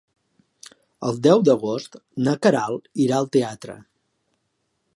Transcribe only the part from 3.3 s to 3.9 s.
teatre.